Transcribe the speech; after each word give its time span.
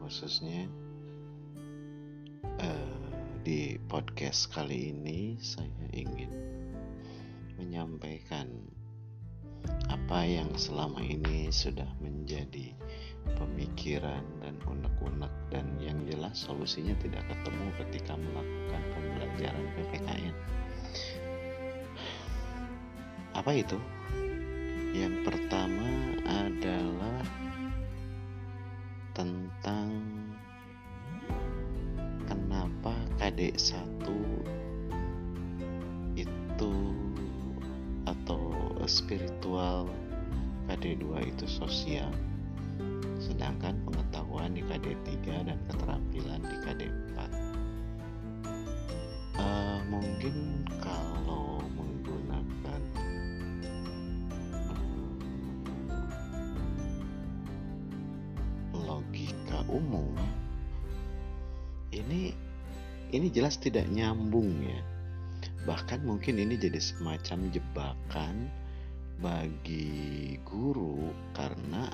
khususnya 0.00 0.64
uh, 2.56 3.04
di 3.44 3.76
podcast 3.84 4.48
kali 4.48 4.96
ini 4.96 5.36
saya 5.36 5.68
ingin 5.92 6.32
menyampaikan 7.60 8.48
apa 9.92 10.24
yang 10.24 10.48
selama 10.56 11.04
ini 11.04 11.52
sudah 11.52 11.84
menjadi 12.00 12.72
pemikiran 13.36 14.24
dan 14.40 14.56
unek-unek 14.64 15.32
dan 15.52 15.68
yang 15.76 16.00
jelas 16.08 16.40
solusinya 16.40 16.96
tidak 17.04 17.20
ketemu 17.28 17.68
ketika 17.76 18.16
melakukan 18.16 18.82
pembelajaran 18.96 19.64
PPKN. 19.76 20.34
Apa 23.36 23.52
itu? 23.52 23.76
Yang 24.96 25.28
pertama 25.28 25.79
kenapa 33.20 33.36
KD1 33.36 34.08
itu 36.16 36.72
atau 38.08 38.40
spiritual 38.88 39.92
KD2 40.68 41.28
itu 41.28 41.44
sosial. 41.44 42.08
Sedangkan 43.20 43.76
pengetahuan 43.84 44.56
di 44.56 44.64
KD3 44.64 45.44
dan 45.44 45.60
keterampilan 45.68 46.40
di 46.40 46.56
KD4 46.64 47.16
uh, 47.20 47.28
eh, 49.36 49.78
mungkin 49.92 50.64
kalau 50.80 51.60
menggunakan 51.76 52.80
uh, 58.72 58.80
logika 58.80 59.60
umum 59.68 60.16
ini 61.92 62.32
ini 63.10 63.28
jelas 63.30 63.58
tidak 63.58 63.86
nyambung 63.90 64.50
ya. 64.62 64.80
Bahkan 65.66 66.06
mungkin 66.06 66.40
ini 66.40 66.56
jadi 66.56 66.80
semacam 66.80 67.50
jebakan 67.52 68.48
bagi 69.20 70.40
guru 70.48 71.12
karena 71.36 71.92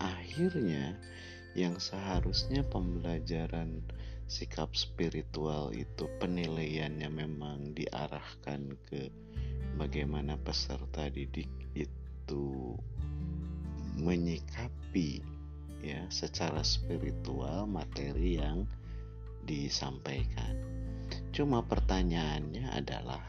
akhirnya 0.00 0.96
yang 1.52 1.76
seharusnya 1.76 2.64
pembelajaran 2.64 3.84
sikap 4.24 4.72
spiritual 4.72 5.68
itu 5.76 6.08
penilaiannya 6.16 7.12
memang 7.12 7.76
diarahkan 7.76 8.72
ke 8.88 9.12
bagaimana 9.76 10.40
peserta 10.40 11.12
didik 11.12 11.52
itu 11.76 12.72
menyikapi 14.00 15.20
ya 15.84 16.00
secara 16.08 16.64
spiritual 16.64 17.68
materi 17.68 18.40
yang 18.40 18.64
disampaikan. 19.44 20.58
Cuma 21.32 21.64
pertanyaannya 21.64 22.72
adalah 22.72 23.22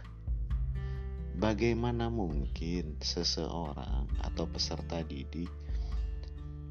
bagaimana 1.40 2.12
mungkin 2.14 3.00
seseorang 3.02 4.06
atau 4.22 4.46
peserta 4.46 5.02
didik 5.02 5.50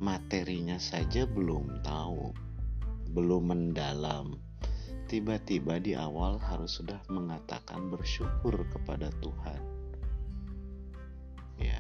materinya 0.03 0.83
saja 0.83 1.31
belum 1.31 1.79
tahu, 1.87 2.35
belum 3.15 3.55
mendalam. 3.55 4.35
Tiba-tiba 5.07 5.79
di 5.79 5.95
awal 5.95 6.43
harus 6.43 6.83
sudah 6.83 6.99
mengatakan 7.07 7.87
bersyukur 7.87 8.67
kepada 8.75 9.15
Tuhan. 9.23 9.63
Ya. 11.63 11.79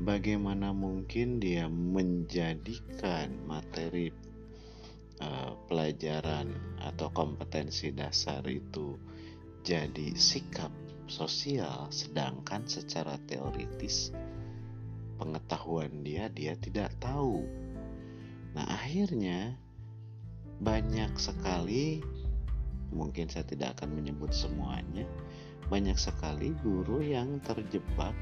Bagaimana 0.00 0.72
mungkin 0.72 1.44
dia 1.44 1.68
menjadikan 1.68 3.36
materi 3.44 4.08
uh, 5.20 5.59
pelajaran 5.90 6.54
atau 6.86 7.10
kompetensi 7.10 7.90
dasar 7.90 8.46
itu 8.46 8.94
jadi 9.66 10.14
sikap 10.14 10.70
sosial 11.10 11.90
sedangkan 11.90 12.62
secara 12.62 13.18
teoritis 13.26 14.14
pengetahuan 15.18 16.06
dia 16.06 16.30
dia 16.30 16.54
tidak 16.54 16.94
tahu. 17.02 17.42
Nah, 18.54 18.70
akhirnya 18.70 19.58
banyak 20.62 21.10
sekali 21.18 21.98
mungkin 22.94 23.26
saya 23.26 23.42
tidak 23.50 23.82
akan 23.82 23.98
menyebut 23.98 24.30
semuanya. 24.30 25.10
Banyak 25.74 25.98
sekali 25.98 26.54
guru 26.62 27.02
yang 27.02 27.42
terjebak 27.42 28.14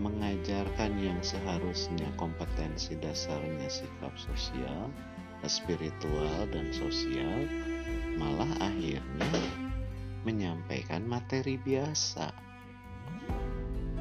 mengajarkan 0.00 0.96
yang 0.96 1.20
seharusnya 1.20 2.08
kompetensi 2.16 2.96
dasarnya 2.96 3.68
sikap 3.68 4.16
sosial, 4.16 4.88
spiritual 5.46 6.48
dan 6.50 6.74
sosial 6.74 7.46
malah 8.18 8.50
akhirnya 8.58 9.30
menyampaikan 10.26 11.06
materi 11.06 11.60
biasa. 11.62 12.34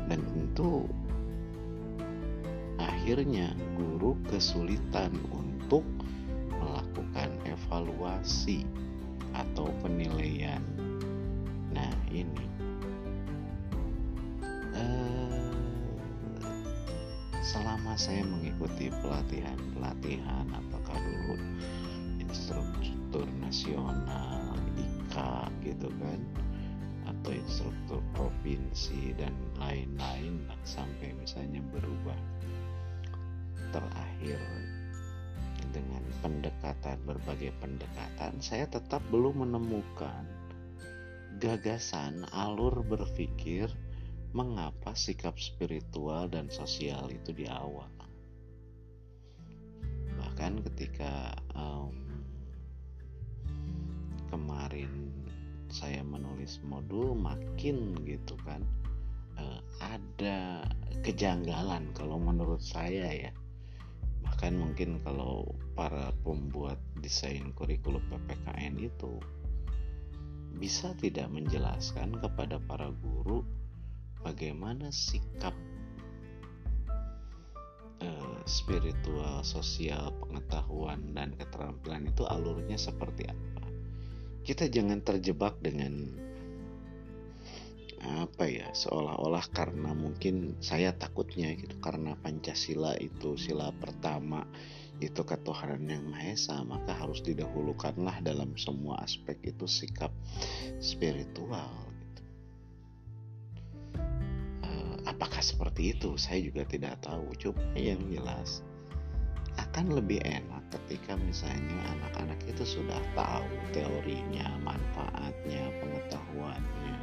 Dan 0.08 0.24
tentu 0.24 0.88
akhirnya 2.80 3.54
guru 3.76 4.18
kesulitan 4.32 5.14
untuk 5.30 5.84
melakukan 6.58 7.30
evaluasi 7.46 8.66
atau 9.36 9.70
penilaian. 9.84 10.64
Nah, 11.72 11.94
ini 12.10 12.48
selama 17.88 18.04
saya 18.04 18.24
mengikuti 18.28 18.92
pelatihan-pelatihan, 19.00 20.44
apakah 20.52 21.00
dulu 21.08 21.40
instruktur 22.20 23.24
nasional, 23.40 24.60
IKA 24.76 25.48
gitu 25.64 25.88
kan, 25.96 26.20
atau 27.08 27.32
instruktur 27.32 28.04
provinsi 28.12 29.16
dan 29.16 29.32
lain-lain 29.56 30.36
sampai 30.68 31.16
misalnya 31.16 31.64
berubah 31.72 32.20
terakhir 33.72 34.44
dengan 35.72 36.04
pendekatan 36.20 37.00
berbagai 37.08 37.56
pendekatan 37.64 38.36
saya 38.44 38.68
tetap 38.68 39.00
belum 39.16 39.48
menemukan 39.48 40.28
gagasan 41.40 42.28
alur 42.36 42.84
berpikir 42.84 43.72
mengapa 44.38 44.94
sikap 44.94 45.34
spiritual 45.42 46.30
dan 46.30 46.54
sosial 46.54 47.10
itu 47.10 47.34
di 47.34 47.50
awal? 47.50 47.90
Bahkan 50.14 50.62
ketika 50.62 51.34
um, 51.58 51.90
kemarin 54.30 55.10
saya 55.74 56.06
menulis 56.06 56.62
modul 56.62 57.18
makin 57.18 57.98
gitu 58.06 58.38
kan 58.46 58.62
uh, 59.42 59.60
ada 59.82 60.70
kejanggalan 61.02 61.90
kalau 61.98 62.22
menurut 62.22 62.62
saya 62.62 63.10
ya. 63.10 63.34
Bahkan 64.22 64.54
mungkin 64.54 65.02
kalau 65.02 65.50
para 65.74 66.14
pembuat 66.22 66.78
desain 67.02 67.50
kurikulum 67.58 68.06
PPKN 68.14 68.78
itu 68.86 69.18
bisa 70.58 70.94
tidak 70.98 71.30
menjelaskan 71.30 72.18
kepada 72.18 72.62
para 72.62 72.94
guru 73.02 73.46
bagaimana 74.24 74.90
sikap 74.94 75.54
uh, 78.02 78.40
spiritual, 78.46 79.44
sosial, 79.44 80.14
pengetahuan 80.22 81.14
dan 81.14 81.34
keterampilan 81.38 82.10
itu 82.10 82.24
alurnya 82.26 82.78
seperti 82.78 83.30
apa. 83.30 83.66
Kita 84.48 84.72
jangan 84.72 85.04
terjebak 85.04 85.60
dengan 85.60 86.28
apa 88.08 88.46
ya 88.46 88.70
seolah-olah 88.72 89.50
karena 89.52 89.92
mungkin 89.92 90.56
saya 90.62 90.94
takutnya 90.94 91.52
gitu 91.58 91.82
karena 91.82 92.14
Pancasila 92.22 92.94
itu 93.02 93.34
sila 93.36 93.74
pertama 93.74 94.46
itu 95.02 95.22
ketuhanan 95.26 95.86
yang 95.86 96.06
Maha 96.06 96.34
Esa 96.38 96.62
maka 96.62 96.94
harus 96.94 97.26
didahulukanlah 97.26 98.22
dalam 98.22 98.54
semua 98.54 99.02
aspek 99.02 99.38
itu 99.50 99.66
sikap 99.66 100.14
spiritual 100.78 101.70
apakah 105.38 105.54
seperti 105.54 105.94
itu? 105.94 106.18
Saya 106.18 106.42
juga 106.42 106.66
tidak 106.66 106.98
tahu. 107.06 107.30
Cuma 107.38 107.62
yang 107.78 108.02
jelas 108.10 108.66
akan 109.62 109.94
lebih 109.94 110.18
enak 110.26 110.66
ketika 110.74 111.14
misalnya 111.14 111.78
anak-anak 111.94 112.42
itu 112.50 112.66
sudah 112.66 112.98
tahu 113.14 113.46
teorinya 113.70 114.58
manfaatnya 114.66 115.70
pengetahuannya. 115.78 116.98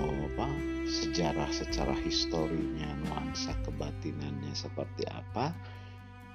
Mau 0.00 0.08
apa? 0.32 0.48
Sejarah 0.88 1.52
secara 1.52 1.92
historinya 2.08 2.88
nuansa 3.04 3.52
kebatinannya 3.68 4.56
seperti 4.56 5.04
apa? 5.12 5.52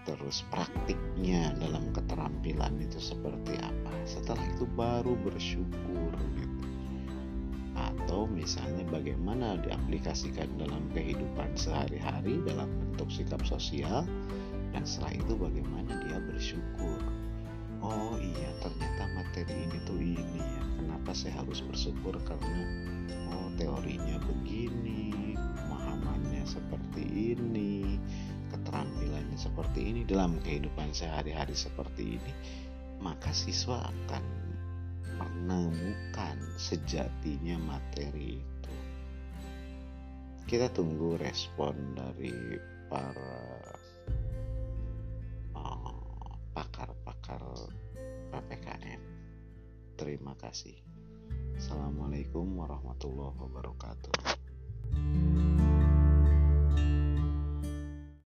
Terus 0.05 0.45
praktiknya 0.53 1.57
dalam 1.57 1.89
keterampilan 1.97 2.77
itu 2.77 3.01
seperti 3.01 3.57
apa? 3.57 3.93
Setelah 4.05 4.45
itu 4.53 4.69
baru 4.77 5.17
bersyukur 5.17 6.13
gitu 6.37 6.62
atau 7.93 8.25
misalnya 8.25 8.81
bagaimana 8.89 9.61
diaplikasikan 9.61 10.49
dalam 10.57 10.89
kehidupan 10.91 11.53
sehari-hari 11.53 12.41
dalam 12.45 12.67
bentuk 12.67 13.09
sikap 13.13 13.41
sosial 13.45 14.05
dan 14.73 14.83
setelah 14.83 15.13
itu 15.21 15.33
bagaimana 15.37 16.01
dia 16.09 16.17
bersyukur. 16.25 16.99
Oh 17.83 18.15
iya 18.17 18.49
ternyata 18.63 19.03
materi 19.13 19.53
ini 19.69 19.77
tuh 19.85 19.99
ini 19.99 20.41
ya. 20.41 20.63
Kenapa 20.81 21.11
saya 21.13 21.43
harus 21.43 21.61
bersyukur 21.61 22.15
karena 22.25 22.63
oh 23.29 23.51
teorinya 23.59 24.17
begini 24.23 25.35
pemahamannya 25.37 26.43
seperti 26.47 27.35
ini 27.37 27.99
keterampilannya 28.49 29.37
seperti 29.37 29.79
ini 29.93 30.01
dalam 30.05 30.37
kehidupan 30.41 30.93
sehari-hari 30.95 31.53
seperti 31.53 32.17
ini. 32.17 32.33
Maka 33.03 33.35
siswa 33.35 33.83
akan 33.83 34.42
menemukan 35.19 36.37
sejatinya 36.57 37.57
materi 37.61 38.39
itu 38.39 38.73
kita 40.47 40.69
tunggu 40.73 41.17
respon 41.17 41.75
dari 41.97 42.59
para 42.87 43.63
pakar 47.23 47.41
PPKN. 48.31 49.01
Terima 49.95 50.35
kasih. 50.35 50.75
Assalamualaikum 51.55 52.45
warahmatullahi 52.59 53.37
wabarakatuh. 53.39 54.42